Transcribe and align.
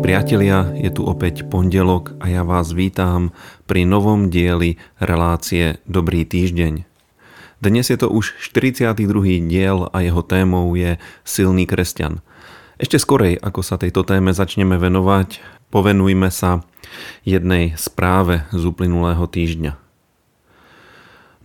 priatelia, 0.00 0.72
je 0.80 0.88
tu 0.88 1.04
opäť 1.04 1.44
pondelok 1.44 2.16
a 2.24 2.32
ja 2.32 2.40
vás 2.40 2.72
vítam 2.72 3.36
pri 3.68 3.84
novom 3.84 4.32
dieli 4.32 4.80
relácie 4.96 5.76
Dobrý 5.84 6.24
týždeň. 6.24 6.88
Dnes 7.60 7.86
je 7.92 8.00
to 8.00 8.08
už 8.08 8.32
42. 8.40 8.96
diel 9.44 9.92
a 9.92 10.00
jeho 10.00 10.24
témou 10.24 10.72
je 10.72 10.96
Silný 11.22 11.68
kresťan. 11.68 12.24
Ešte 12.80 12.96
skorej, 12.96 13.36
ako 13.44 13.60
sa 13.60 13.76
tejto 13.76 14.00
téme 14.08 14.32
začneme 14.32 14.80
venovať, 14.80 15.44
povenujme 15.68 16.32
sa 16.32 16.64
jednej 17.28 17.76
správe 17.76 18.48
z 18.56 18.62
uplynulého 18.64 19.28
týždňa. 19.28 19.76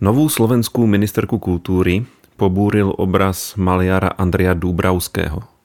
Novú 0.00 0.32
slovenskú 0.32 0.88
ministerku 0.88 1.36
kultúry 1.36 2.08
pobúril 2.40 2.88
obraz 2.96 3.52
maliara 3.60 4.16
Andreja 4.16 4.56
Dúbravského– 4.56 5.44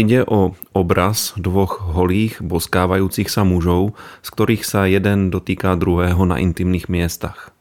Ide 0.00 0.24
o 0.24 0.56
obraz 0.72 1.36
dvoch 1.36 1.84
holých, 1.92 2.40
boskávajúcich 2.40 3.28
sa 3.28 3.44
mužov, 3.44 3.92
z 4.24 4.28
ktorých 4.32 4.64
sa 4.64 4.88
jeden 4.88 5.28
dotýka 5.28 5.76
druhého 5.76 6.24
na 6.24 6.40
intimných 6.40 6.88
miestach. 6.88 7.52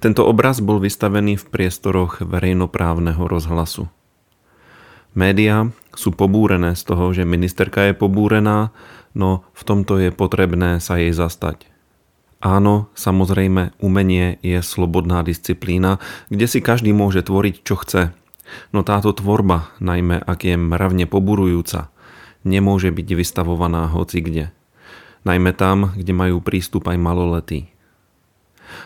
Tento 0.00 0.24
obraz 0.24 0.64
bol 0.64 0.80
vystavený 0.80 1.36
v 1.36 1.44
priestoroch 1.52 2.24
verejnoprávneho 2.24 3.20
rozhlasu. 3.28 3.92
Média 5.12 5.68
sú 5.92 6.16
pobúrené 6.16 6.72
z 6.72 6.82
toho, 6.88 7.12
že 7.12 7.28
ministerka 7.28 7.92
je 7.92 7.94
pobúrená, 7.98 8.72
no 9.12 9.44
v 9.52 9.62
tomto 9.68 10.00
je 10.00 10.08
potrebné 10.16 10.80
sa 10.80 10.96
jej 10.96 11.12
zastať. 11.12 11.68
Áno, 12.40 12.88
samozrejme, 12.96 13.76
umenie 13.84 14.40
je 14.40 14.64
slobodná 14.64 15.20
disciplína, 15.20 16.00
kde 16.32 16.48
si 16.48 16.64
každý 16.64 16.96
môže 16.96 17.20
tvoriť, 17.20 17.54
čo 17.68 17.76
chce– 17.76 18.02
No 18.70 18.86
táto 18.86 19.14
tvorba, 19.14 19.70
najmä 19.78 20.20
ak 20.20 20.46
je 20.46 20.54
mravne 20.58 21.06
poburujúca, 21.06 21.92
nemôže 22.42 22.90
byť 22.90 23.08
vystavovaná 23.14 23.90
hoci 23.90 24.24
kde. 24.24 24.44
Najmä 25.28 25.52
tam, 25.52 25.92
kde 25.92 26.12
majú 26.16 26.40
prístup 26.40 26.88
aj 26.88 26.96
maloletí. 26.96 27.68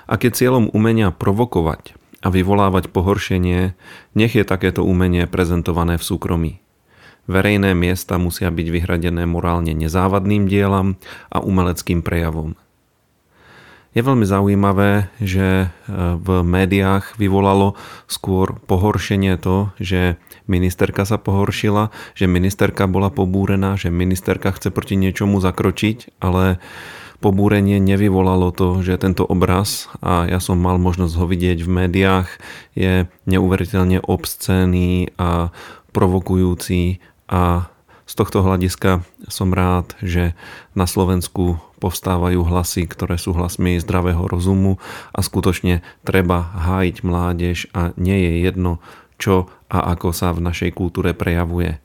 Ak 0.09 0.25
je 0.25 0.33
cieľom 0.33 0.73
umenia 0.73 1.13
provokovať 1.15 1.95
a 2.25 2.33
vyvolávať 2.33 2.89
pohoršenie, 2.91 3.77
nech 4.17 4.33
je 4.33 4.45
takéto 4.49 4.83
umenie 4.83 5.29
prezentované 5.29 6.01
v 6.01 6.05
súkromí. 6.09 6.53
Verejné 7.25 7.73
miesta 7.73 8.21
musia 8.21 8.53
byť 8.53 8.67
vyhradené 8.69 9.25
morálne 9.25 9.73
nezávadným 9.73 10.45
dielam 10.45 11.01
a 11.33 11.41
umeleckým 11.41 12.05
prejavom. 12.05 12.57
Je 13.95 14.03
veľmi 14.03 14.27
zaujímavé, 14.27 15.07
že 15.23 15.47
e, 15.47 15.67
v 16.19 16.43
médiách 16.43 17.15
vyvolalo 17.15 17.79
skôr 18.11 18.59
pohoršenie 18.67 19.39
to, 19.39 19.71
že 19.79 20.19
ministerka 20.51 21.07
sa 21.07 21.15
pohoršila, 21.15 21.95
že 22.19 22.27
ministerka 22.27 22.91
bola 22.91 23.15
pobúrená, 23.15 23.79
že 23.79 23.95
ministerka 23.95 24.51
chce 24.51 24.75
proti 24.75 24.99
niečomu 24.99 25.39
zakročiť, 25.39 26.19
ale 26.19 26.59
pobúrenie 27.23 27.79
nevyvolalo 27.79 28.51
to, 28.51 28.83
že 28.83 28.99
tento 28.99 29.23
obraz, 29.23 29.87
a 30.03 30.27
ja 30.27 30.43
som 30.43 30.59
mal 30.59 30.77
možnosť 30.83 31.15
ho 31.15 31.25
vidieť 31.31 31.63
v 31.63 31.71
médiách, 31.71 32.29
je 32.75 33.07
neuveriteľne 33.31 34.03
obscénny 34.03 35.15
a 35.23 35.55
provokujúci 35.95 36.99
a 37.31 37.71
z 38.05 38.13
tohto 38.13 38.45
hľadiska 38.45 39.07
som 39.33 39.55
rád, 39.57 39.97
že 40.05 40.37
na 40.77 40.85
Slovensku 40.85 41.57
povstávajú 41.85 42.41
hlasy, 42.49 42.89
ktoré 42.89 43.21
sú 43.21 43.37
hlasmi 43.37 43.77
zdravého 43.77 44.25
rozumu 44.25 44.81
a 45.13 45.21
skutočne 45.21 45.85
treba 46.01 46.41
hájiť 46.41 46.97
mládež 47.05 47.69
a 47.77 47.93
nie 48.01 48.17
je 48.25 48.33
jedno, 48.49 48.81
čo 49.21 49.53
a 49.69 49.93
ako 49.93 50.17
sa 50.17 50.33
v 50.33 50.41
našej 50.49 50.73
kultúre 50.73 51.13
prejavuje. 51.13 51.77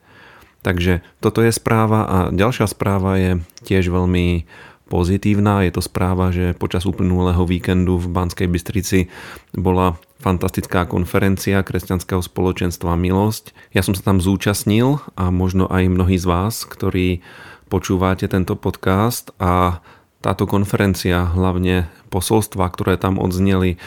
Takže 0.64 1.04
toto 1.20 1.44
je 1.44 1.52
správa 1.52 2.00
a 2.08 2.18
ďalšia 2.32 2.64
správa 2.68 3.20
je 3.20 3.44
tiež 3.64 3.92
veľmi 3.92 4.48
pozitívna. 4.90 5.64
Je 5.64 5.72
to 5.72 5.80
správa, 5.84 6.32
že 6.32 6.56
počas 6.56 6.84
uplynulého 6.84 7.44
víkendu 7.44 7.96
v 7.96 8.10
Banskej 8.10 8.48
Bystrici 8.50 9.08
bola 9.52 9.96
fantastická 10.20 10.84
konferencia 10.84 11.64
kresťanského 11.64 12.20
spoločenstva 12.20 12.98
Milosť. 12.98 13.56
Ja 13.72 13.80
som 13.80 13.96
sa 13.96 14.04
tam 14.04 14.20
zúčastnil 14.20 15.00
a 15.16 15.32
možno 15.32 15.64
aj 15.70 15.88
mnohí 15.88 16.20
z 16.20 16.28
vás, 16.28 16.68
ktorí 16.68 17.24
počúvate 17.70 18.26
tento 18.26 18.58
podcast 18.58 19.32
a 19.38 19.80
táto 20.20 20.44
konferencia, 20.44 21.24
hlavne 21.24 21.88
posolstva, 22.12 22.68
ktoré 22.68 23.00
tam 23.00 23.16
odzneli 23.16 23.74
e, 23.74 23.78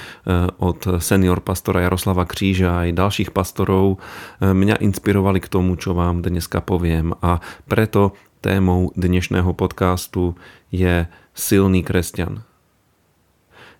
od 0.58 0.98
senior 0.98 1.46
pastora 1.46 1.86
Jaroslava 1.86 2.26
Kříža 2.26 2.90
aj 2.90 2.98
ďalších 2.98 3.30
pastorov, 3.30 3.98
e, 4.42 4.50
mňa 4.50 4.82
inspirovali 4.82 5.38
k 5.38 5.52
tomu, 5.52 5.78
čo 5.78 5.94
vám 5.94 6.26
dneska 6.26 6.66
poviem. 6.66 7.14
A 7.22 7.38
preto 7.70 8.18
témou 8.42 8.90
dnešného 8.98 9.54
podcastu 9.54 10.34
je 10.74 11.06
silný 11.38 11.86
kresťan. 11.86 12.42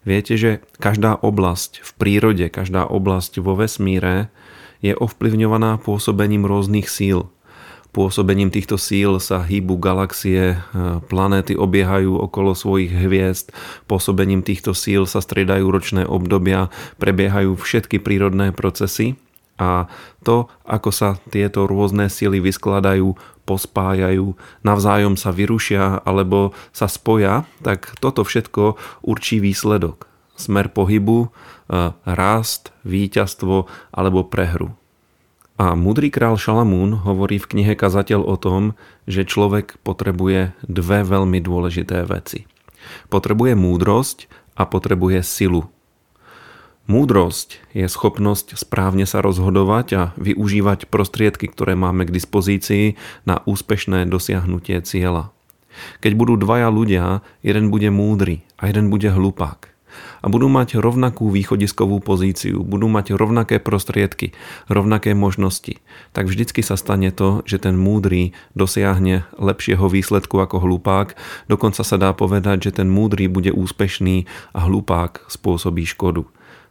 Viete, 0.06 0.38
že 0.38 0.62
každá 0.78 1.18
oblasť 1.18 1.82
v 1.82 1.92
prírode, 1.98 2.46
každá 2.54 2.86
oblasť 2.86 3.42
vo 3.42 3.58
vesmíre 3.58 4.30
je 4.84 4.92
ovplyvňovaná 4.94 5.80
pôsobením 5.80 6.44
rôznych 6.44 6.92
síl. 6.92 7.32
Pôsobením 7.94 8.50
týchto 8.50 8.82
síl 8.82 9.22
sa 9.22 9.46
hýbu 9.46 9.78
galaxie, 9.78 10.58
planéty 11.06 11.54
obiehajú 11.54 12.18
okolo 12.26 12.58
svojich 12.58 12.90
hviezd, 12.90 13.54
pôsobením 13.86 14.42
týchto 14.42 14.74
síl 14.74 15.06
sa 15.06 15.22
striedajú 15.22 15.70
ročné 15.70 16.02
obdobia, 16.02 16.74
prebiehajú 16.98 17.54
všetky 17.54 18.02
prírodné 18.02 18.50
procesy 18.50 19.22
a 19.62 19.86
to, 20.26 20.50
ako 20.66 20.90
sa 20.90 21.22
tieto 21.30 21.70
rôzne 21.70 22.10
síly 22.10 22.42
vyskladajú, 22.42 23.14
pospájajú, 23.46 24.34
navzájom 24.66 25.14
sa 25.14 25.30
vyrušia 25.30 26.02
alebo 26.02 26.58
sa 26.74 26.90
spoja, 26.90 27.46
tak 27.62 27.94
toto 28.02 28.26
všetko 28.26 28.82
určí 29.06 29.38
výsledok. 29.38 30.10
Smer 30.34 30.74
pohybu, 30.74 31.30
e, 31.30 31.94
rást, 32.10 32.74
víťazstvo 32.82 33.70
alebo 33.94 34.26
prehru. 34.26 34.74
A 35.64 35.80
mudrý 35.80 36.12
král 36.12 36.36
Šalamún 36.36 37.08
hovorí 37.08 37.40
v 37.40 37.48
knihe 37.56 37.74
Kazateľ 37.80 38.28
o 38.28 38.36
tom, 38.36 38.76
že 39.08 39.24
človek 39.24 39.80
potrebuje 39.80 40.52
dve 40.68 41.08
veľmi 41.08 41.40
dôležité 41.40 42.04
veci. 42.04 42.44
Potrebuje 43.08 43.56
múdrosť 43.56 44.28
a 44.60 44.68
potrebuje 44.68 45.24
silu 45.24 45.72
Múdrosť 46.84 47.64
je 47.72 47.88
schopnosť 47.88 48.60
správne 48.60 49.08
sa 49.08 49.24
rozhodovať 49.24 49.88
a 49.96 50.02
využívať 50.20 50.92
prostriedky, 50.92 51.48
ktoré 51.48 51.80
máme 51.80 52.04
k 52.04 52.12
dispozícii 52.12 53.00
na 53.24 53.40
úspešné 53.48 54.04
dosiahnutie 54.12 54.84
cieľa. 54.84 55.32
Keď 56.04 56.12
budú 56.20 56.36
dvaja 56.36 56.68
ľudia, 56.68 57.24
jeden 57.40 57.72
bude 57.72 57.88
múdry 57.88 58.44
a 58.60 58.68
jeden 58.68 58.92
bude 58.92 59.08
hlupák. 59.08 59.73
A 60.24 60.32
budú 60.32 60.48
mať 60.48 60.80
rovnakú 60.80 61.28
východiskovú 61.28 62.00
pozíciu, 62.00 62.64
budú 62.64 62.88
mať 62.88 63.12
rovnaké 63.20 63.60
prostriedky, 63.60 64.32
rovnaké 64.72 65.12
možnosti, 65.12 65.84
tak 66.16 66.32
vždycky 66.32 66.64
sa 66.64 66.80
stane 66.80 67.12
to, 67.12 67.44
že 67.44 67.60
ten 67.60 67.76
múdry 67.76 68.32
dosiahne 68.56 69.28
lepšieho 69.36 69.84
výsledku 69.92 70.40
ako 70.40 70.64
hlupák, 70.64 71.20
dokonca 71.52 71.84
sa 71.84 72.00
dá 72.00 72.16
povedať, 72.16 72.72
že 72.72 72.80
ten 72.80 72.88
múdry 72.88 73.28
bude 73.28 73.52
úspešný 73.52 74.24
a 74.56 74.64
hlupák 74.64 75.28
spôsobí 75.28 75.84
škodu. 75.84 76.24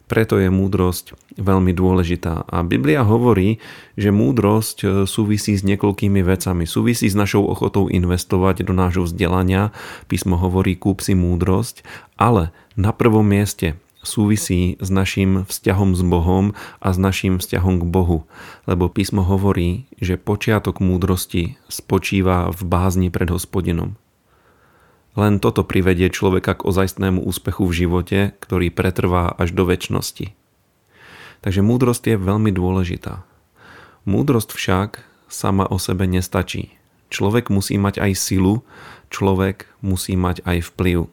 Preto 0.07 0.35
je 0.37 0.51
múdrosť 0.51 1.15
veľmi 1.39 1.71
dôležitá. 1.71 2.45
A 2.45 2.61
Biblia 2.61 3.07
hovorí, 3.07 3.63
že 3.95 4.11
múdrosť 4.11 4.77
e, 4.83 4.87
súvisí 5.07 5.55
s 5.55 5.63
niekoľkými 5.63 6.19
vecami. 6.21 6.67
Súvisí 6.67 7.07
s 7.07 7.15
našou 7.15 7.47
ochotou 7.47 7.87
investovať 7.87 8.67
do 8.67 8.75
nášho 8.75 9.07
vzdelania. 9.07 9.71
Písmo 10.11 10.35
hovorí 10.35 10.75
kúp 10.75 10.99
si 10.99 11.15
múdrosť, 11.15 11.81
ale 12.19 12.51
na 12.75 12.91
prvom 12.91 13.23
mieste 13.23 13.79
súvisí 14.03 14.75
s 14.83 14.91
našim 14.91 15.47
vzťahom 15.47 15.95
s 15.95 16.03
Bohom 16.03 16.45
a 16.83 16.91
s 16.91 16.99
našim 16.99 17.39
vzťahom 17.39 17.79
k 17.81 17.85
Bohu. 17.87 18.27
Lebo 18.67 18.91
písmo 18.91 19.23
hovorí, 19.23 19.87
že 20.03 20.19
počiatok 20.19 20.83
múdrosti 20.83 21.55
spočíva 21.71 22.51
v 22.51 22.61
bázni 22.67 23.07
pred 23.07 23.31
hospodinom. 23.31 23.95
Len 25.13 25.37
toto 25.37 25.61
privedie 25.61 26.09
človeka 26.09 26.57
k 26.57 26.65
ozajstnému 26.65 27.21
úspechu 27.21 27.69
v 27.69 27.85
živote, 27.85 28.19
ktorý 28.41 28.73
pretrvá 28.73 29.29
až 29.37 29.53
do 29.53 29.69
väčšnosti. 29.69 30.33
Takže 31.45 31.61
múdrosť 31.61 32.03
je 32.13 32.17
veľmi 32.17 32.49
dôležitá. 32.49 33.21
Múdrosť 34.09 34.49
však 34.55 34.89
sama 35.29 35.69
o 35.69 35.77
sebe 35.77 36.09
nestačí. 36.09 36.73
Človek 37.13 37.53
musí 37.53 37.77
mať 37.77 38.01
aj 38.01 38.11
silu, 38.17 38.65
človek 39.13 39.69
musí 39.85 40.17
mať 40.17 40.41
aj 40.49 40.73
vplyv. 40.73 41.05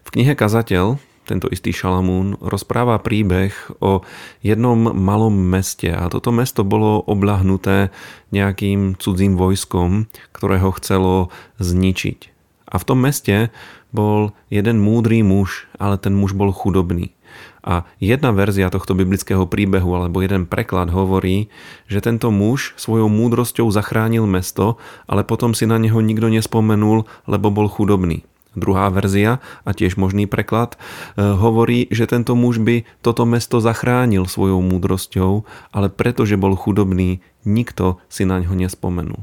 V 0.00 0.08
knihe 0.08 0.32
Kazateľ 0.32 0.96
tento 1.28 1.46
istý 1.46 1.70
Šalamún 1.70 2.40
rozpráva 2.42 2.98
príbeh 2.98 3.54
o 3.78 4.02
jednom 4.42 4.90
malom 4.90 5.30
meste 5.30 5.92
a 5.92 6.10
toto 6.10 6.34
mesto 6.34 6.66
bolo 6.66 7.04
obľahnuté 7.06 7.94
nejakým 8.34 8.98
cudzím 8.98 9.38
vojskom, 9.38 10.10
ktoré 10.34 10.58
ho 10.58 10.74
chcelo 10.74 11.30
zničiť. 11.62 12.29
A 12.70 12.78
v 12.78 12.86
tom 12.86 13.02
meste 13.02 13.50
bol 13.90 14.32
jeden 14.48 14.78
múdry 14.78 15.26
muž, 15.26 15.66
ale 15.76 15.98
ten 15.98 16.14
muž 16.14 16.32
bol 16.32 16.54
chudobný. 16.54 17.12
A 17.60 17.84
jedna 18.00 18.32
verzia 18.32 18.72
tohto 18.72 18.96
biblického 18.96 19.44
príbehu 19.44 19.92
alebo 19.92 20.24
jeden 20.24 20.48
preklad 20.48 20.88
hovorí, 20.88 21.52
že 21.84 22.00
tento 22.00 22.32
muž 22.32 22.72
svojou 22.80 23.12
múdrosťou 23.12 23.68
zachránil 23.68 24.24
mesto, 24.24 24.80
ale 25.04 25.28
potom 25.28 25.52
si 25.52 25.68
na 25.68 25.76
neho 25.76 26.00
nikto 26.00 26.32
nespomenul, 26.32 27.04
lebo 27.28 27.52
bol 27.52 27.68
chudobný. 27.68 28.24
Druhá 28.58 28.90
verzia, 28.90 29.38
a 29.62 29.70
tiež 29.70 29.94
možný 29.94 30.26
preklad, 30.26 30.74
e, 30.74 31.22
hovorí, 31.22 31.86
že 31.94 32.10
tento 32.10 32.34
muž 32.34 32.58
by 32.58 32.82
toto 32.98 33.22
mesto 33.22 33.62
zachránil 33.62 34.26
svojou 34.26 34.58
múdrosťou, 34.58 35.46
ale 35.70 35.86
pretože 35.86 36.34
bol 36.34 36.58
chudobný, 36.58 37.22
nikto 37.46 38.02
si 38.10 38.26
na 38.26 38.42
ňo 38.42 38.58
nespomenul. 38.58 39.22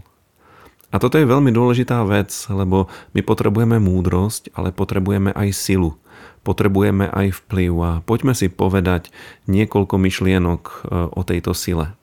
A 0.98 1.02
toto 1.02 1.22
je 1.22 1.30
veľmi 1.30 1.54
dôležitá 1.54 2.02
vec, 2.10 2.34
lebo 2.50 2.90
my 3.14 3.22
potrebujeme 3.22 3.78
múdrosť, 3.78 4.50
ale 4.58 4.74
potrebujeme 4.74 5.30
aj 5.30 5.54
silu. 5.54 5.94
Potrebujeme 6.42 7.06
aj 7.06 7.46
vplyv 7.46 7.72
a 7.86 7.92
poďme 8.02 8.34
si 8.34 8.50
povedať 8.50 9.14
niekoľko 9.46 9.94
myšlienok 9.94 10.62
e, 10.66 10.76
o 11.14 11.22
tejto 11.22 11.54
sile. 11.54 11.94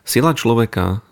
Sila 0.00 0.32
človeka 0.32 1.04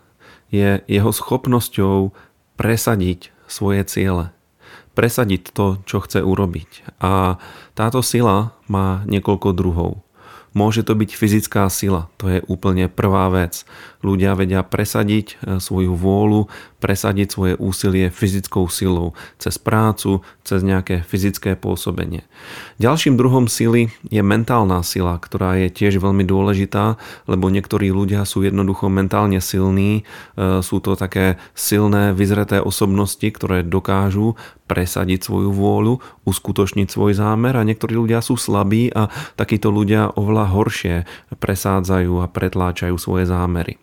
je 0.48 0.80
jeho 0.88 1.12
schopnosťou 1.12 2.16
presadiť 2.56 3.28
svoje 3.44 3.84
ciele. 3.84 4.32
Presadiť 4.96 5.52
to, 5.52 5.76
čo 5.84 6.00
chce 6.00 6.24
urobiť. 6.24 7.04
A 7.04 7.36
táto 7.76 8.00
sila 8.00 8.56
má 8.64 9.04
niekoľko 9.04 9.52
druhov. 9.52 10.07
Môže 10.56 10.84
to 10.84 10.96
byť 10.96 11.10
fyzická 11.12 11.68
sila, 11.68 12.08
to 12.16 12.28
je 12.28 12.38
úplne 12.48 12.88
prvá 12.88 13.28
vec. 13.28 13.68
Ľudia 14.00 14.38
vedia 14.38 14.62
presadiť 14.62 15.26
e, 15.42 15.58
svoju 15.58 15.92
vôľu, 15.98 16.46
presadiť 16.78 17.28
svoje 17.28 17.54
úsilie 17.58 18.08
fyzickou 18.14 18.70
silou, 18.70 19.18
cez 19.42 19.58
prácu, 19.58 20.22
cez 20.46 20.62
nejaké 20.62 21.02
fyzické 21.02 21.58
pôsobenie. 21.58 22.22
Ďalším 22.78 23.18
druhom 23.18 23.50
sily 23.50 23.90
je 24.06 24.22
mentálna 24.22 24.86
sila, 24.86 25.18
ktorá 25.18 25.58
je 25.58 25.68
tiež 25.74 25.98
veľmi 25.98 26.22
dôležitá, 26.22 26.94
lebo 27.26 27.50
niektorí 27.50 27.90
ľudia 27.90 28.22
sú 28.22 28.46
jednoducho 28.46 28.86
mentálne 28.86 29.42
silní, 29.42 30.06
e, 30.38 30.62
sú 30.62 30.78
to 30.78 30.94
také 30.94 31.42
silné, 31.58 32.14
vyzreté 32.14 32.62
osobnosti, 32.62 33.26
ktoré 33.26 33.66
dokážu 33.66 34.38
presadiť 34.68 35.24
svoju 35.24 35.50
vôľu, 35.50 35.98
uskutočniť 36.28 36.92
svoj 36.92 37.16
zámer 37.16 37.56
a 37.56 37.64
niektorí 37.64 37.96
ľudia 37.96 38.20
sú 38.20 38.36
slabí 38.36 38.92
a 38.92 39.08
takíto 39.34 39.72
ľudia 39.72 40.12
oveľa 40.38 40.54
horšie 40.54 40.96
presádzajú 41.42 42.22
a 42.22 42.30
pretláčajú 42.30 42.94
svoje 42.94 43.26
zámery. 43.26 43.74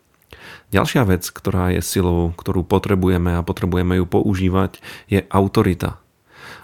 Ďalšia 0.72 1.04
vec, 1.04 1.28
ktorá 1.28 1.76
je 1.76 1.84
silou, 1.84 2.32
ktorú 2.32 2.64
potrebujeme 2.64 3.36
a 3.36 3.44
potrebujeme 3.44 4.00
ju 4.00 4.06
používať, 4.08 4.80
je 5.12 5.20
autorita. 5.28 6.00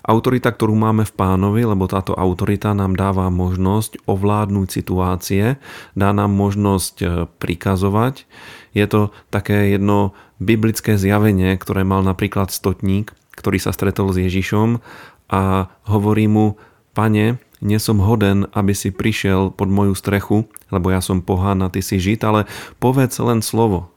Autorita, 0.01 0.49
ktorú 0.49 0.73
máme 0.73 1.05
v 1.05 1.13
pánovi, 1.13 1.61
lebo 1.67 1.85
táto 1.85 2.15
autorita 2.17 2.73
nám 2.73 2.97
dáva 2.97 3.29
možnosť 3.29 4.01
ovládnuť 4.09 4.67
situácie, 4.71 5.61
dá 5.93 6.09
nám 6.09 6.33
možnosť 6.33 6.95
e, 6.97 7.05
prikazovať. 7.37 8.25
Je 8.73 8.85
to 8.89 9.13
také 9.29 9.77
jedno 9.77 10.17
biblické 10.41 10.97
zjavenie, 10.97 11.53
ktoré 11.59 11.85
mal 11.85 12.01
napríklad 12.01 12.49
stotník, 12.49 13.13
ktorý 13.37 13.61
sa 13.61 13.69
stretol 13.75 14.09
s 14.09 14.17
Ježišom 14.17 14.81
a 15.29 15.69
hovorí 15.85 16.25
mu, 16.25 16.57
pane, 16.97 17.37
nie 17.61 17.77
som 17.77 18.01
hoden, 18.01 18.49
aby 18.57 18.73
si 18.73 18.89
prišiel 18.89 19.53
pod 19.53 19.69
moju 19.69 19.93
strechu, 19.93 20.49
lebo 20.73 20.89
ja 20.89 20.99
som 20.99 21.21
pohán 21.21 21.61
a 21.61 21.69
ty 21.69 21.85
si 21.85 22.01
žid, 22.01 22.25
ale 22.25 22.49
povedz 22.81 23.21
len 23.21 23.45
slovo. 23.45 23.93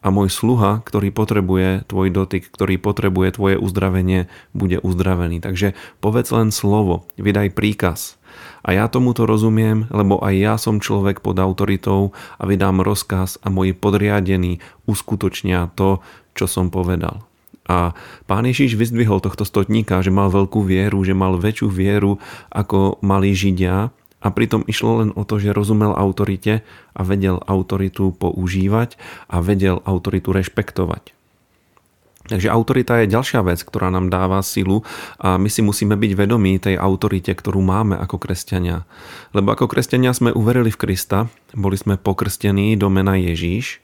A 0.00 0.08
môj 0.08 0.32
sluha, 0.32 0.80
ktorý 0.80 1.12
potrebuje 1.12 1.84
tvoj 1.84 2.08
dotyk, 2.08 2.48
ktorý 2.48 2.80
potrebuje 2.80 3.36
tvoje 3.36 3.56
uzdravenie, 3.60 4.32
bude 4.56 4.80
uzdravený. 4.80 5.44
Takže 5.44 5.76
povedz 6.00 6.32
len 6.32 6.48
slovo, 6.48 7.04
vydaj 7.20 7.52
príkaz. 7.52 8.16
A 8.64 8.72
ja 8.72 8.88
tomuto 8.88 9.28
rozumiem, 9.28 9.92
lebo 9.92 10.16
aj 10.24 10.34
ja 10.40 10.54
som 10.56 10.80
človek 10.80 11.20
pod 11.20 11.36
autoritou 11.36 12.16
a 12.40 12.48
vydám 12.48 12.80
rozkaz 12.80 13.36
a 13.44 13.52
moji 13.52 13.76
podriadení 13.76 14.64
uskutočnia 14.88 15.68
to, 15.76 16.00
čo 16.32 16.48
som 16.48 16.72
povedal. 16.72 17.29
A 17.68 17.92
pán 18.26 18.44
Ježiš 18.48 18.74
vyzdvihol 18.74 19.20
tohto 19.20 19.44
stotníka, 19.44 20.00
že 20.00 20.14
mal 20.14 20.32
veľkú 20.32 20.64
vieru, 20.64 21.04
že 21.04 21.14
mal 21.14 21.36
väčšiu 21.38 21.68
vieru 21.70 22.18
ako 22.50 22.98
mali 23.04 23.36
Židia 23.36 23.94
a 24.20 24.28
pritom 24.28 24.64
išlo 24.68 25.04
len 25.04 25.10
o 25.16 25.24
to, 25.24 25.40
že 25.40 25.56
rozumel 25.56 25.96
autorite 25.96 26.60
a 26.92 27.00
vedel 27.00 27.40
autoritu 27.48 28.12
používať 28.12 29.00
a 29.32 29.40
vedel 29.40 29.80
autoritu 29.88 30.34
rešpektovať. 30.36 31.16
Takže 32.30 32.46
autorita 32.46 33.02
je 33.02 33.10
ďalšia 33.10 33.42
vec, 33.42 33.58
ktorá 33.64 33.90
nám 33.90 34.06
dáva 34.06 34.38
silu 34.44 34.86
a 35.18 35.34
my 35.34 35.50
si 35.50 35.66
musíme 35.66 35.98
byť 35.98 36.12
vedomí 36.14 36.62
tej 36.62 36.78
autorite, 36.78 37.34
ktorú 37.34 37.58
máme 37.58 37.98
ako 37.98 38.22
kresťania. 38.22 38.86
Lebo 39.34 39.50
ako 39.50 39.66
kresťania 39.66 40.14
sme 40.14 40.30
uverili 40.30 40.70
v 40.70 40.78
Krista, 40.78 41.26
boli 41.58 41.74
sme 41.74 41.98
pokrstení 41.98 42.78
do 42.78 42.86
mena 42.86 43.18
Ježíš 43.18 43.82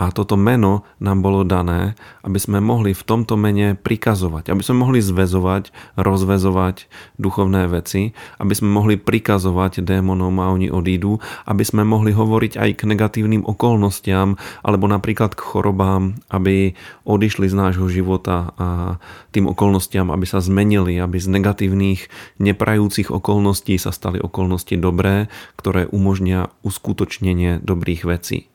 a 0.00 0.08
toto 0.08 0.40
meno 0.40 0.88
nám 0.96 1.20
bolo 1.20 1.44
dané, 1.44 1.92
aby 2.24 2.40
sme 2.40 2.56
mohli 2.64 2.96
v 2.96 3.04
tomto 3.04 3.36
mene 3.36 3.76
prikazovať, 3.76 4.48
aby 4.48 4.64
sme 4.64 4.80
mohli 4.80 5.04
zväzovať, 5.04 5.76
rozvezovať 6.00 6.88
duchovné 7.20 7.68
veci, 7.68 8.16
aby 8.40 8.56
sme 8.56 8.72
mohli 8.72 8.96
prikazovať 8.96 9.84
démonom 9.84 10.32
a 10.40 10.56
oni 10.56 10.72
odídu, 10.72 11.20
aby 11.44 11.60
sme 11.68 11.84
mohli 11.84 12.16
hovoriť 12.16 12.56
aj 12.56 12.70
k 12.80 12.82
negatívnym 12.88 13.44
okolnostiam 13.44 14.40
alebo 14.64 14.88
napríklad 14.88 15.36
k 15.36 15.44
chorobám, 15.44 16.16
aby 16.32 16.72
odišli 17.04 17.52
z 17.52 17.54
nášho 17.60 17.84
života 17.92 18.56
a 18.56 18.96
tým 19.36 19.52
okolnostiam, 19.52 20.08
aby 20.08 20.24
sa 20.24 20.40
zmenili, 20.40 20.96
aby 20.96 21.20
z 21.20 21.28
negatívnych, 21.28 22.08
neprajúcich 22.40 23.12
okolností 23.12 23.76
sa 23.76 23.92
stali 23.92 24.16
okolnosti 24.16 24.80
dobré, 24.80 25.28
ktoré 25.60 25.84
umožnia 25.92 26.48
uskutočnenie 26.64 27.60
dobrých 27.60 28.08
vecí. 28.08 28.49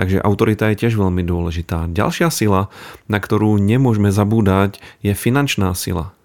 Takže 0.00 0.16
autorita 0.16 0.72
je 0.72 0.80
tiež 0.80 0.96
veľmi 0.96 1.20
dôležitá. 1.28 1.84
Ďalšia 1.92 2.32
sila, 2.32 2.72
na 3.04 3.20
ktorú 3.20 3.60
nemôžeme 3.60 4.08
zabúdať, 4.08 4.80
je 5.04 5.12
finančná 5.12 5.76
sila. 5.76 6.16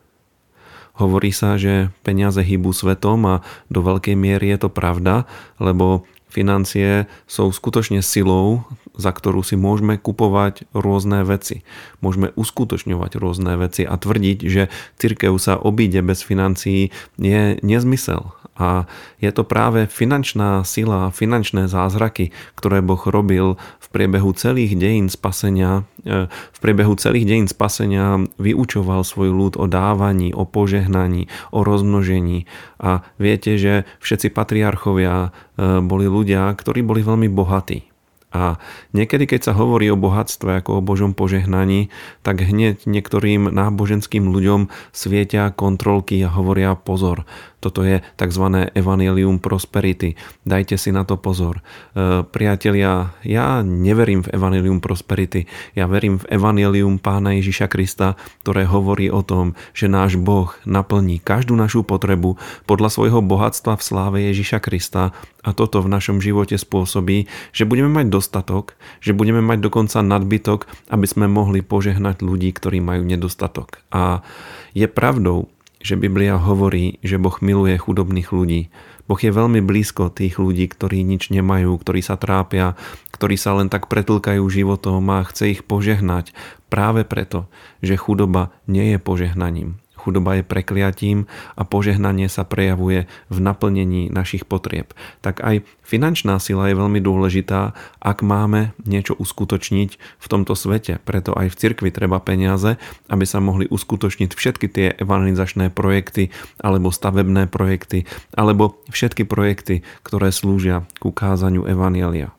Hovorí 0.95 1.35
sa, 1.35 1.59
že 1.59 1.91
peniaze 1.99 2.39
hýbu 2.39 2.71
svetom 2.71 3.19
a 3.27 3.35
do 3.67 3.83
veľkej 3.83 4.15
miery 4.15 4.55
je 4.55 4.63
to 4.63 4.69
pravda, 4.71 5.27
lebo 5.59 6.07
financie 6.31 7.03
sú 7.27 7.51
skutočne 7.51 7.99
silou, 7.99 8.63
za 8.95 9.11
ktorú 9.11 9.43
si 9.43 9.59
môžeme 9.59 9.99
kupovať 9.99 10.71
rôzne 10.71 11.27
veci. 11.27 11.67
Môžeme 11.99 12.31
uskutočňovať 12.39 13.19
rôzne 13.19 13.59
veci 13.59 13.83
a 13.83 13.99
tvrdiť, 13.99 14.37
že 14.47 14.71
cirkev 14.95 15.35
sa 15.35 15.59
obíde 15.59 15.99
bez 15.99 16.23
financií 16.23 16.95
je 17.19 17.59
nezmysel. 17.59 18.31
A 18.55 18.87
je 19.19 19.31
to 19.35 19.43
práve 19.43 19.87
finančná 19.87 20.63
sila, 20.63 21.11
finančné 21.11 21.67
zázraky, 21.67 22.31
ktoré 22.55 22.79
Boh 22.79 22.99
robil 23.03 23.59
v 23.83 23.87
priebehu 23.91 24.31
celých 24.31 24.79
dejín 24.79 25.11
spasenia. 25.11 25.83
E, 26.07 26.31
v 26.31 26.59
priebehu 26.63 26.95
celých 26.95 27.27
dejín 27.27 27.47
spasenia 27.51 28.23
vyučoval 28.39 29.03
svoj 29.03 29.31
ľud 29.31 29.53
o 29.59 29.67
dávaní, 29.67 30.31
o 30.31 30.47
požehnaní, 30.47 31.27
o 31.51 31.67
rozmnožení. 31.67 32.47
A 32.79 33.03
viete, 33.19 33.59
že 33.59 33.83
všetci 33.99 34.31
patriarchovia 34.31 35.29
e, 35.55 35.79
boli 35.83 36.07
ľudia, 36.07 36.51
ktorí 36.55 36.79
boli 36.79 37.03
veľmi 37.03 37.27
bohatí. 37.31 37.94
A 38.35 38.59
niekedy, 38.91 39.31
keď 39.31 39.47
sa 39.47 39.53
hovorí 39.55 39.87
o 39.87 39.95
bohatstve 39.95 40.59
ako 40.59 40.83
o 40.83 40.85
Božom 40.85 41.15
požehnaní, 41.15 41.87
tak 42.19 42.43
hneď 42.43 42.83
niektorým 42.83 43.47
náboženským 43.47 44.27
ľuďom 44.27 44.67
svietia 44.91 45.55
kontrolky 45.55 46.19
a 46.19 46.27
hovoria 46.27 46.75
pozor. 46.75 47.23
Toto 47.63 47.81
je 47.81 48.03
tzv. 48.13 48.45
Evangelium 48.77 49.41
Prosperity. 49.41 50.13
Dajte 50.45 50.77
si 50.77 50.93
na 50.93 51.01
to 51.01 51.17
pozor. 51.17 51.65
E, 51.97 52.21
priatelia, 52.21 53.17
ja 53.25 53.65
neverím 53.65 54.21
v 54.21 54.37
Evangelium 54.37 54.83
Prosperity. 54.83 55.49
Ja 55.73 55.89
verím 55.89 56.21
v 56.21 56.29
Evangelium 56.29 57.01
Pána 57.01 57.33
Ježiša 57.39 57.65
Krista, 57.71 58.21
ktoré 58.45 58.69
hovorí 58.69 59.09
o 59.09 59.25
tom, 59.25 59.57
že 59.73 59.89
náš 59.89 60.19
Boh 60.21 60.53
naplní 60.69 61.17
každú 61.17 61.57
našu 61.57 61.81
potrebu 61.81 62.37
podľa 62.69 62.93
svojho 62.93 63.25
bohatstva 63.25 63.81
v 63.81 63.85
sláve 63.87 64.17
Ježiša 64.29 64.61
Krista 64.61 65.15
a 65.45 65.49
toto 65.53 65.81
v 65.81 65.89
našom 65.93 66.17
živote 66.17 66.57
spôsobí, 66.57 67.29
že 67.53 67.69
budeme 67.69 67.89
mať 67.89 68.09
dostatok, 68.25 68.73
že 69.05 69.13
budeme 69.13 69.45
mať 69.45 69.69
dokonca 69.69 70.01
nadbytok, 70.01 70.65
aby 70.89 71.05
sme 71.05 71.29
mohli 71.29 71.61
požehnať 71.61 72.25
ľudí, 72.25 72.49
ktorí 72.49 72.81
majú 72.81 73.05
nedostatok. 73.05 73.85
A 73.93 74.25
je 74.73 74.89
pravdou, 74.89 75.53
že 75.85 75.93
Biblia 75.93 76.41
hovorí, 76.41 76.97
že 77.05 77.21
Boh 77.21 77.37
miluje 77.45 77.77
chudobných 77.77 78.33
ľudí. 78.33 78.73
Boh 79.05 79.21
je 79.21 79.29
veľmi 79.29 79.61
blízko 79.61 80.09
tých 80.09 80.41
ľudí, 80.41 80.65
ktorí 80.65 81.05
nič 81.05 81.29
nemajú, 81.29 81.77
ktorí 81.77 82.01
sa 82.01 82.17
trápia, 82.17 82.73
ktorí 83.13 83.37
sa 83.37 83.53
len 83.53 83.69
tak 83.69 83.85
pretlkajú 83.85 84.41
životom 84.49 85.05
a 85.13 85.21
chce 85.29 85.53
ich 85.53 85.61
požehnať 85.61 86.33
práve 86.73 87.05
preto, 87.05 87.45
že 87.85 88.01
chudoba 88.01 88.49
nie 88.65 88.97
je 88.97 88.97
požehnaním. 88.97 89.77
Chudoba 90.05 90.37
je 90.37 90.43
prekliatím 90.45 91.25
a 91.57 91.65
požehnanie 91.65 92.29
sa 92.29 92.45
prejavuje 92.45 93.09
v 93.33 93.37
naplnení 93.41 94.13
našich 94.13 94.45
potrieb. 94.45 94.93
Tak 95.25 95.41
aj 95.41 95.65
finančná 95.81 96.37
sila 96.37 96.69
je 96.69 96.77
veľmi 96.77 97.01
dôležitá, 97.01 97.73
ak 97.97 98.21
máme 98.21 98.77
niečo 98.85 99.17
uskutočniť 99.17 99.89
v 99.97 100.27
tomto 100.29 100.53
svete. 100.53 101.01
Preto 101.01 101.33
aj 101.33 101.49
v 101.49 101.57
cirkvi 101.57 101.89
treba 101.89 102.21
peniaze, 102.21 102.77
aby 103.09 103.25
sa 103.25 103.41
mohli 103.41 103.65
uskutočniť 103.65 104.29
všetky 104.37 104.67
tie 104.69 104.87
evangelizačné 105.01 105.73
projekty 105.73 106.29
alebo 106.61 106.93
stavebné 106.93 107.49
projekty 107.49 108.05
alebo 108.37 108.77
všetky 108.93 109.25
projekty, 109.25 109.81
ktoré 110.05 110.29
slúžia 110.29 110.85
k 111.01 111.09
ukázaniu 111.09 111.65
evanielia. 111.65 112.29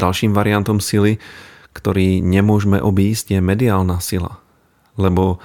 Ďalším 0.00 0.32
variantom 0.32 0.80
sily, 0.80 1.20
ktorý 1.72 2.20
nemôžeme 2.20 2.80
obísť, 2.80 3.36
je 3.36 3.40
mediálna 3.40 4.00
sila. 4.00 4.40
Lebo 4.96 5.40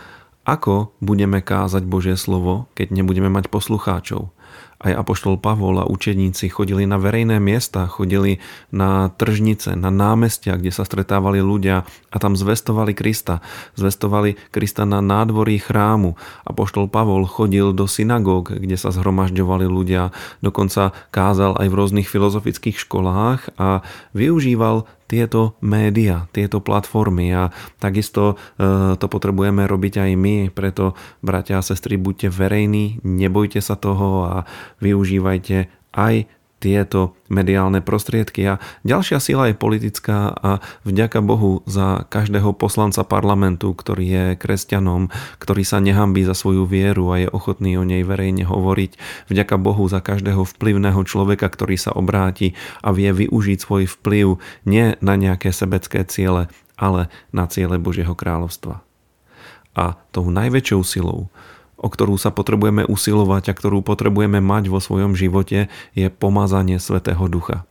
ako 0.48 0.96
budeme 1.04 1.44
kázať 1.44 1.84
Božie 1.84 2.16
slovo, 2.16 2.72
keď 2.72 2.96
nebudeme 2.96 3.28
mať 3.28 3.52
poslucháčov? 3.52 4.32
Aj 4.78 4.94
apoštol 4.94 5.42
Pavol 5.42 5.82
a 5.82 5.90
učeníci 5.90 6.54
chodili 6.54 6.86
na 6.86 7.02
verejné 7.02 7.42
miesta, 7.42 7.90
chodili 7.90 8.38
na 8.70 9.10
tržnice, 9.10 9.74
na 9.74 9.90
námestia, 9.90 10.54
kde 10.54 10.70
sa 10.70 10.86
stretávali 10.86 11.42
ľudia 11.42 11.82
a 12.14 12.16
tam 12.22 12.38
zvestovali 12.38 12.94
Krista. 12.94 13.42
Zvestovali 13.74 14.38
Krista 14.54 14.86
na 14.86 15.02
nádvorí 15.02 15.58
chrámu. 15.58 16.14
Apoštol 16.46 16.94
Pavol 16.94 17.26
chodil 17.26 17.74
do 17.74 17.90
synagóg, 17.90 18.54
kde 18.54 18.78
sa 18.78 18.94
zhromažďovali 18.94 19.66
ľudia, 19.66 20.14
dokonca 20.46 20.94
kázal 21.10 21.58
aj 21.58 21.68
v 21.74 21.78
rôznych 21.78 22.08
filozofických 22.08 22.78
školách 22.78 23.58
a 23.58 23.82
využíval 24.14 24.86
tieto 25.08 25.56
média, 25.64 26.28
tieto 26.36 26.60
platformy 26.60 27.32
a 27.32 27.56
takisto 27.80 28.36
e, 28.60 29.00
to 29.00 29.08
potrebujeme 29.08 29.64
robiť 29.64 30.04
aj 30.04 30.12
my, 30.20 30.36
preto 30.52 31.00
bratia 31.24 31.64
a 31.64 31.66
sestry, 31.66 31.96
buďte 31.96 32.28
verejní, 32.28 33.00
nebojte 33.08 33.64
sa 33.64 33.80
toho 33.80 34.28
a 34.28 34.37
využívajte 34.84 35.72
aj 35.96 36.28
tieto 36.58 37.14
mediálne 37.30 37.86
prostriedky. 37.86 38.42
A 38.50 38.54
ďalšia 38.82 39.22
sila 39.22 39.50
je 39.50 39.56
politická 39.58 40.34
a 40.34 40.58
vďaka 40.90 41.22
Bohu 41.22 41.62
za 41.70 42.10
každého 42.10 42.58
poslanca 42.58 43.06
parlamentu, 43.06 43.78
ktorý 43.78 44.06
je 44.06 44.26
kresťanom, 44.42 45.14
ktorý 45.38 45.62
sa 45.62 45.78
nehambí 45.78 46.26
za 46.26 46.34
svoju 46.34 46.66
vieru 46.66 47.14
a 47.14 47.22
je 47.22 47.30
ochotný 47.30 47.78
o 47.78 47.86
nej 47.86 48.02
verejne 48.02 48.50
hovoriť. 48.50 48.98
Vďaka 49.30 49.56
Bohu 49.62 49.86
za 49.86 50.02
každého 50.02 50.50
vplyvného 50.58 51.02
človeka, 51.06 51.46
ktorý 51.46 51.78
sa 51.78 51.94
obráti 51.94 52.58
a 52.82 52.90
vie 52.90 53.14
využiť 53.14 53.58
svoj 53.62 53.86
vplyv 54.02 54.42
nie 54.66 54.98
na 54.98 55.14
nejaké 55.14 55.54
sebecké 55.54 56.02
ciele, 56.10 56.50
ale 56.74 57.14
na 57.30 57.46
ciele 57.46 57.78
Božieho 57.78 58.18
kráľovstva. 58.18 58.82
A 59.78 59.94
tou 60.10 60.34
najväčšou 60.34 60.82
silou, 60.82 61.30
o 61.78 61.88
ktorú 61.88 62.18
sa 62.18 62.34
potrebujeme 62.34 62.84
usilovať 62.86 63.54
a 63.54 63.58
ktorú 63.58 63.86
potrebujeme 63.86 64.42
mať 64.42 64.74
vo 64.74 64.82
svojom 64.82 65.14
živote, 65.14 65.70
je 65.94 66.08
pomazanie 66.10 66.82
Svetého 66.82 67.26
Ducha. 67.30 67.66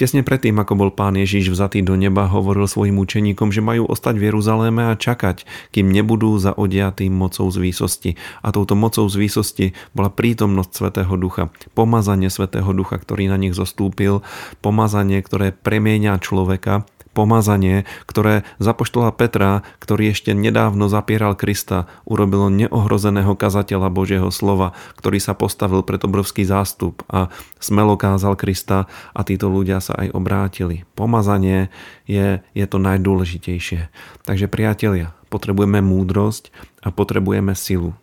Tesne 0.00 0.24
predtým, 0.24 0.56
ako 0.56 0.74
bol 0.74 0.90
pán 0.92 1.16
Ježiš 1.16 1.52
vzatý 1.52 1.84
do 1.84 1.94
neba, 1.94 2.28
hovoril 2.28 2.64
svojim 2.64 2.96
učeníkom, 2.96 3.52
že 3.52 3.64
majú 3.64 3.88
ostať 3.88 4.16
v 4.16 4.32
Jeruzaléme 4.32 4.92
a 4.92 4.98
čakať, 4.98 5.44
kým 5.72 5.92
nebudú 5.92 6.36
zaodiatí 6.40 7.12
mocou 7.12 7.48
z 7.52 7.60
výsosti. 7.60 8.10
A 8.40 8.48
touto 8.48 8.72
mocou 8.72 9.04
z 9.06 9.16
výsosti 9.20 9.66
bola 9.92 10.08
prítomnosť 10.08 10.70
Svetého 10.72 11.14
Ducha, 11.20 11.52
pomazanie 11.76 12.32
Svetého 12.32 12.68
Ducha, 12.72 12.96
ktorý 12.96 13.28
na 13.28 13.36
nich 13.36 13.52
zostúpil, 13.52 14.24
pomazanie, 14.64 15.20
ktoré 15.20 15.52
premieňa 15.52 16.20
človeka 16.24 16.88
pomazanie, 17.18 17.82
ktoré 18.06 18.46
zapoštola 18.62 19.10
Petra, 19.10 19.66
ktorý 19.82 20.14
ešte 20.14 20.30
nedávno 20.30 20.86
zapieral 20.86 21.34
Krista, 21.34 21.90
urobilo 22.06 22.46
neohrozeného 22.46 23.34
kazateľa 23.34 23.90
Božieho 23.90 24.30
slova, 24.30 24.78
ktorý 24.94 25.18
sa 25.18 25.34
postavil 25.34 25.82
pred 25.82 25.98
obrovský 26.06 26.46
zástup 26.46 27.02
a 27.10 27.26
smelo 27.58 27.98
kázal 27.98 28.38
Krista 28.38 28.86
a 29.10 29.20
títo 29.26 29.50
ľudia 29.50 29.82
sa 29.82 29.98
aj 29.98 30.14
obrátili. 30.14 30.86
Pomazanie 30.94 31.74
je, 32.06 32.38
je 32.54 32.66
to 32.70 32.78
najdôležitejšie. 32.78 33.90
Takže 34.22 34.46
priatelia, 34.46 35.10
potrebujeme 35.26 35.82
múdrosť 35.82 36.54
a 36.86 36.94
potrebujeme 36.94 37.58
silu. 37.58 37.98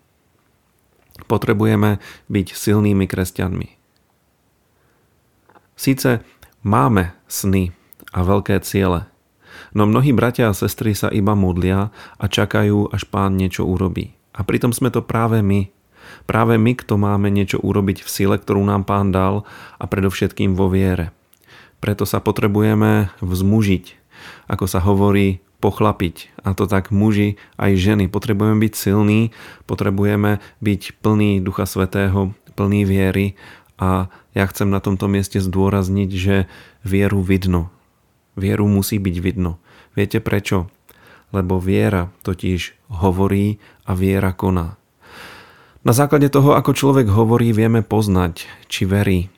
Potrebujeme 1.32 2.04
byť 2.28 2.48
silnými 2.52 3.08
kresťanmi. 3.08 3.80
Síce 5.80 6.20
máme 6.68 7.16
sny, 7.32 7.72
a 8.16 8.24
veľké 8.24 8.64
ciele. 8.64 9.12
No 9.76 9.84
mnohí 9.84 10.16
bratia 10.16 10.48
a 10.48 10.56
sestry 10.56 10.96
sa 10.96 11.12
iba 11.12 11.36
modlia 11.36 11.92
a 12.16 12.26
čakajú, 12.32 12.96
až 12.96 13.04
pán 13.12 13.36
niečo 13.36 13.68
urobí. 13.68 14.16
A 14.32 14.48
pritom 14.48 14.72
sme 14.72 14.88
to 14.88 15.04
práve 15.04 15.44
my. 15.44 15.68
Práve 16.24 16.56
my, 16.56 16.72
kto 16.80 16.96
máme 16.96 17.28
niečo 17.28 17.60
urobiť 17.60 18.08
v 18.08 18.10
sile, 18.10 18.36
ktorú 18.40 18.64
nám 18.64 18.88
pán 18.88 19.12
dal 19.12 19.44
a 19.76 19.84
predovšetkým 19.84 20.56
vo 20.56 20.72
viere. 20.72 21.12
Preto 21.84 22.08
sa 22.08 22.24
potrebujeme 22.24 23.12
vzmužiť, 23.20 23.86
ako 24.48 24.66
sa 24.66 24.80
hovorí, 24.80 25.44
pochlapiť. 25.60 26.46
A 26.46 26.54
to 26.54 26.70
tak 26.70 26.94
muži 26.94 27.42
aj 27.58 27.74
ženy. 27.76 28.06
Potrebujeme 28.06 28.62
byť 28.62 28.74
silní, 28.78 29.34
potrebujeme 29.66 30.40
byť 30.62 30.82
plní 31.02 31.42
Ducha 31.42 31.66
Svetého, 31.66 32.38
plní 32.56 32.88
viery 32.88 33.36
a 33.76 34.08
ja 34.32 34.46
chcem 34.48 34.72
na 34.72 34.80
tomto 34.80 35.12
mieste 35.12 35.44
zdôrazniť, 35.44 36.10
že 36.16 36.36
vieru 36.88 37.20
vidno. 37.20 37.75
Vieru 38.36 38.68
musí 38.68 39.00
byť 39.00 39.16
vidno. 39.24 39.58
Viete 39.96 40.20
prečo? 40.20 40.68
Lebo 41.32 41.60
viera 41.60 42.12
totiž 42.24 42.92
hovorí 43.02 43.58
a 43.88 43.96
viera 43.96 44.36
koná. 44.36 44.78
Na 45.86 45.94
základe 45.94 46.34
toho, 46.34 46.58
ako 46.58 46.74
človek 46.74 47.08
hovorí, 47.14 47.54
vieme 47.54 47.86
poznať, 47.86 48.50
či 48.66 48.90
verí, 48.90 49.30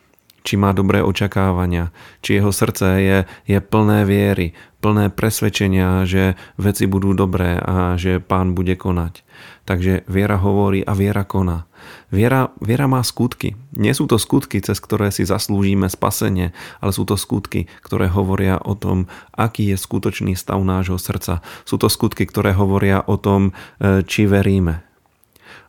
či 0.47 0.55
má 0.55 0.71
dobré 0.71 1.03
očakávania, 1.03 1.91
či 2.23 2.39
jeho 2.39 2.55
srdce 2.55 2.87
je, 3.03 3.17
je 3.43 3.59
plné 3.59 4.07
viery, 4.07 4.55
plné 4.87 5.11
presvedčenia, 5.11 6.07
že 6.07 6.39
veci 6.55 6.87
budú 6.87 7.11
dobré 7.11 7.59
a 7.59 7.99
že 7.99 8.23
pán 8.23 8.55
bude 8.55 8.79
konať. 8.79 9.19
Takže 9.67 10.07
viera 10.07 10.39
hovorí 10.39 10.79
a 10.79 10.95
viera 10.95 11.27
koná. 11.27 11.67
Viera, 12.07 12.55
viera 12.63 12.87
má 12.87 13.03
skutky. 13.03 13.59
Nie 13.75 13.91
sú 13.91 14.07
to 14.07 14.15
skutky, 14.15 14.63
cez 14.63 14.79
ktoré 14.79 15.11
si 15.11 15.27
zaslúžime 15.27 15.91
spasenie, 15.91 16.55
ale 16.79 16.95
sú 16.95 17.03
to 17.03 17.19
skutky, 17.19 17.67
ktoré 17.83 18.07
hovoria 18.07 18.63
o 18.63 18.79
tom, 18.79 19.11
aký 19.35 19.75
je 19.75 19.77
skutočný 19.77 20.39
stav 20.39 20.63
nášho 20.63 20.95
srdca. 20.95 21.43
Sú 21.67 21.75
to 21.75 21.91
skutky, 21.91 22.23
ktoré 22.23 22.55
hovoria 22.55 23.03
o 23.03 23.19
tom, 23.19 23.51
e, 23.83 24.07
či 24.07 24.23
veríme. 24.23 24.87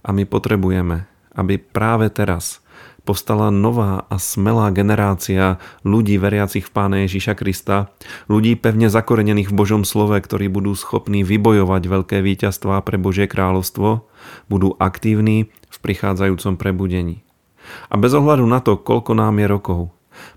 A 0.06 0.14
my 0.14 0.30
potrebujeme, 0.30 1.10
aby 1.34 1.58
práve 1.58 2.06
teraz 2.14 2.62
povstala 3.08 3.48
nová 3.48 4.04
a 4.12 4.20
smelá 4.20 4.68
generácia 4.68 5.56
ľudí 5.80 6.20
veriacich 6.20 6.68
v 6.68 6.74
Pána 6.76 6.96
Ježíša 7.08 7.40
Krista, 7.40 7.88
ľudí 8.28 8.52
pevne 8.52 8.92
zakorenených 8.92 9.48
v 9.48 9.56
Božom 9.56 9.88
slove, 9.88 10.20
ktorí 10.20 10.52
budú 10.52 10.76
schopní 10.76 11.24
vybojovať 11.24 11.88
veľké 11.88 12.20
víťazstvá 12.20 12.84
pre 12.84 13.00
Božie 13.00 13.24
kráľovstvo, 13.24 14.04
budú 14.52 14.76
aktívni 14.76 15.48
v 15.72 15.76
prichádzajúcom 15.80 16.60
prebudení. 16.60 17.24
A 17.88 17.96
bez 17.96 18.12
ohľadu 18.12 18.44
na 18.44 18.60
to, 18.60 18.76
koľko 18.76 19.16
nám 19.16 19.40
je 19.40 19.46
rokov, 19.48 19.80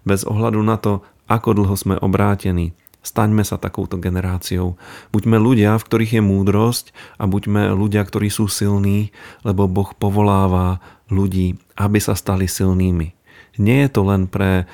bez 0.07 0.23
ohľadu 0.23 0.63
na 0.63 0.79
to, 0.79 1.03
ako 1.27 1.51
dlho 1.51 1.75
sme 1.75 1.99
obrátení, 1.99 2.71
Staňme 3.01 3.41
sa 3.41 3.57
takouto 3.57 3.97
generáciou. 3.97 4.77
Buďme 5.09 5.41
ľudia, 5.41 5.73
v 5.81 5.85
ktorých 5.89 6.21
je 6.21 6.23
múdrosť 6.23 6.85
a 7.17 7.25
buďme 7.25 7.73
ľudia, 7.73 8.05
ktorí 8.05 8.29
sú 8.29 8.45
silní, 8.45 9.09
lebo 9.41 9.65
Boh 9.65 9.89
povoláva 9.97 10.77
ľudí, 11.11 11.59
aby 11.75 11.99
sa 11.99 12.15
stali 12.15 12.47
silnými. 12.47 13.13
Nie 13.59 13.85
je 13.85 13.89
to 13.91 14.01
len 14.07 14.31
pre 14.31 14.63
e, 14.63 14.65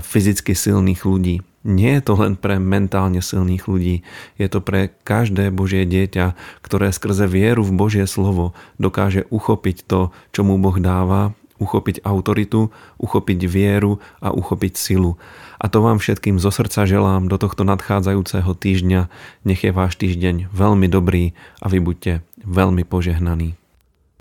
fyzicky 0.00 0.56
silných 0.56 1.04
ľudí, 1.04 1.44
nie 1.66 1.98
je 1.98 2.02
to 2.06 2.14
len 2.16 2.38
pre 2.38 2.62
mentálne 2.62 3.18
silných 3.20 3.66
ľudí, 3.66 4.06
je 4.40 4.48
to 4.48 4.62
pre 4.62 4.94
každé 5.04 5.52
Božie 5.52 5.84
dieťa, 5.84 6.38
ktoré 6.62 6.94
skrze 6.94 7.26
vieru 7.26 7.66
v 7.66 7.76
Božie 7.76 8.06
slovo 8.08 8.56
dokáže 8.80 9.28
uchopiť 9.28 9.84
to, 9.84 10.14
čo 10.32 10.40
mu 10.46 10.56
Boh 10.56 10.78
dáva 10.80 11.36
uchopiť 11.56 12.04
autoritu, 12.04 12.68
uchopiť 13.00 13.48
vieru 13.48 13.98
a 14.20 14.32
uchopiť 14.32 14.76
silu. 14.76 15.16
A 15.56 15.72
to 15.72 15.80
vám 15.80 15.96
všetkým 15.96 16.36
zo 16.36 16.52
srdca 16.52 16.84
želám 16.84 17.32
do 17.32 17.40
tohto 17.40 17.64
nadchádzajúceho 17.64 18.52
týždňa. 18.52 19.08
Nech 19.48 19.64
je 19.64 19.72
váš 19.72 19.96
týždeň 19.96 20.52
veľmi 20.52 20.86
dobrý 20.86 21.32
a 21.64 21.72
vy 21.72 21.80
buďte 21.80 22.20
veľmi 22.44 22.84
požehnaní. 22.84 23.56